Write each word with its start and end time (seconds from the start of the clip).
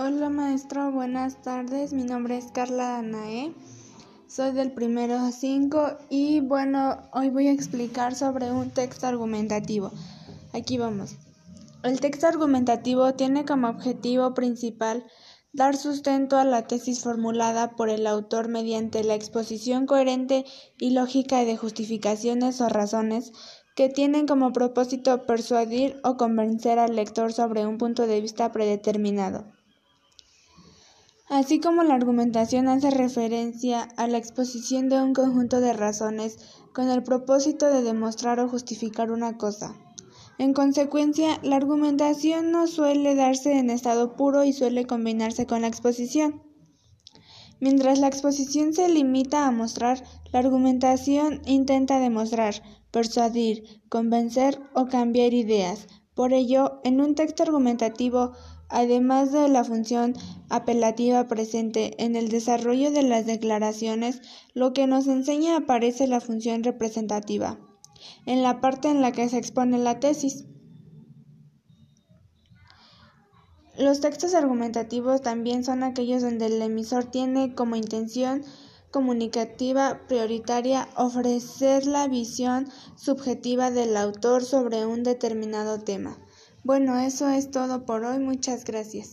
Hola 0.00 0.30
maestro, 0.30 0.92
buenas 0.92 1.42
tardes. 1.42 1.92
Mi 1.92 2.04
nombre 2.04 2.38
es 2.38 2.52
Carla 2.52 2.90
Danae. 2.90 3.52
Soy 4.28 4.52
del 4.52 4.70
primero 4.70 5.18
5 5.32 5.98
y 6.08 6.38
bueno, 6.38 6.98
hoy 7.12 7.30
voy 7.30 7.48
a 7.48 7.52
explicar 7.52 8.14
sobre 8.14 8.52
un 8.52 8.70
texto 8.70 9.08
argumentativo. 9.08 9.90
Aquí 10.52 10.78
vamos. 10.78 11.16
El 11.82 11.98
texto 11.98 12.28
argumentativo 12.28 13.12
tiene 13.14 13.44
como 13.44 13.66
objetivo 13.68 14.34
principal 14.34 15.04
dar 15.52 15.76
sustento 15.76 16.36
a 16.36 16.44
la 16.44 16.68
tesis 16.68 17.02
formulada 17.02 17.72
por 17.74 17.90
el 17.90 18.06
autor 18.06 18.46
mediante 18.46 19.02
la 19.02 19.16
exposición 19.16 19.86
coherente 19.86 20.44
y 20.78 20.90
lógica 20.90 21.44
de 21.44 21.56
justificaciones 21.56 22.60
o 22.60 22.68
razones 22.68 23.32
que 23.74 23.88
tienen 23.88 24.28
como 24.28 24.52
propósito 24.52 25.26
persuadir 25.26 26.00
o 26.04 26.16
convencer 26.16 26.78
al 26.78 26.94
lector 26.94 27.32
sobre 27.32 27.66
un 27.66 27.78
punto 27.78 28.06
de 28.06 28.20
vista 28.20 28.52
predeterminado. 28.52 29.57
Así 31.38 31.60
como 31.60 31.84
la 31.84 31.94
argumentación 31.94 32.66
hace 32.66 32.90
referencia 32.90 33.82
a 33.96 34.08
la 34.08 34.18
exposición 34.18 34.88
de 34.88 35.00
un 35.00 35.14
conjunto 35.14 35.60
de 35.60 35.72
razones 35.72 36.36
con 36.74 36.90
el 36.90 37.04
propósito 37.04 37.66
de 37.66 37.82
demostrar 37.82 38.40
o 38.40 38.48
justificar 38.48 39.12
una 39.12 39.36
cosa. 39.36 39.76
En 40.38 40.52
consecuencia, 40.52 41.38
la 41.44 41.54
argumentación 41.54 42.50
no 42.50 42.66
suele 42.66 43.14
darse 43.14 43.56
en 43.56 43.70
estado 43.70 44.16
puro 44.16 44.42
y 44.42 44.52
suele 44.52 44.84
combinarse 44.84 45.46
con 45.46 45.62
la 45.62 45.68
exposición. 45.68 46.42
Mientras 47.60 48.00
la 48.00 48.08
exposición 48.08 48.74
se 48.74 48.88
limita 48.88 49.46
a 49.46 49.52
mostrar, 49.52 50.02
la 50.32 50.40
argumentación 50.40 51.40
intenta 51.46 52.00
demostrar, 52.00 52.64
persuadir, 52.90 53.80
convencer 53.88 54.60
o 54.74 54.86
cambiar 54.86 55.32
ideas. 55.34 55.86
Por 56.16 56.32
ello, 56.32 56.80
en 56.82 57.00
un 57.00 57.14
texto 57.14 57.44
argumentativo 57.44 58.32
Además 58.70 59.32
de 59.32 59.48
la 59.48 59.64
función 59.64 60.14
apelativa 60.50 61.26
presente 61.26 62.02
en 62.04 62.16
el 62.16 62.28
desarrollo 62.28 62.90
de 62.90 63.02
las 63.02 63.24
declaraciones, 63.24 64.20
lo 64.52 64.72
que 64.72 64.86
nos 64.86 65.06
enseña 65.06 65.56
aparece 65.56 66.06
la 66.06 66.20
función 66.20 66.62
representativa, 66.62 67.58
en 68.26 68.42
la 68.42 68.60
parte 68.60 68.88
en 68.88 69.00
la 69.00 69.12
que 69.12 69.28
se 69.28 69.38
expone 69.38 69.78
la 69.78 70.00
tesis. 70.00 70.44
Los 73.78 74.00
textos 74.00 74.34
argumentativos 74.34 75.22
también 75.22 75.64
son 75.64 75.82
aquellos 75.82 76.20
donde 76.20 76.46
el 76.46 76.60
emisor 76.60 77.04
tiene 77.04 77.54
como 77.54 77.76
intención 77.76 78.42
comunicativa 78.90 80.00
prioritaria 80.08 80.88
ofrecer 80.96 81.86
la 81.86 82.08
visión 82.08 82.68
subjetiva 82.96 83.70
del 83.70 83.96
autor 83.96 84.44
sobre 84.44 84.84
un 84.84 85.04
determinado 85.04 85.78
tema. 85.78 86.18
Bueno, 86.68 86.98
eso 87.00 87.30
es 87.30 87.50
todo 87.50 87.86
por 87.86 88.04
hoy. 88.04 88.18
Muchas 88.18 88.62
gracias. 88.66 89.06